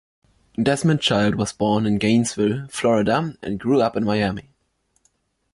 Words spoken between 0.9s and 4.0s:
Child was born in Gainesville, Florida and grew up